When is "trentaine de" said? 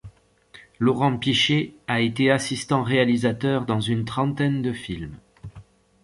4.03-4.73